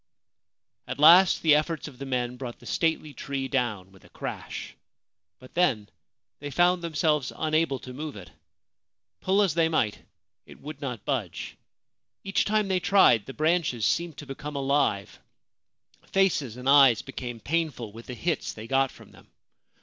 [0.87, 4.75] At last the efforts of the men brought the stately tree down with a crash;
[5.37, 5.89] but then
[6.39, 8.31] they found themselves unable to move it.
[9.19, 9.99] Pull as they might,
[10.47, 11.55] it would not budge.
[12.23, 15.19] Each time they tried the branches seemed to become alive;
[16.11, 19.27] faces and eyes became painful with the hits they got from them.